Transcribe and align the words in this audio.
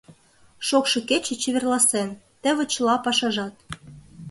Шокшо 0.67 0.99
кече 1.09 1.33
чеверласен— 1.41 2.09
теве 2.41 2.63
чыла 2.73 2.95
пашажат. 3.05 3.55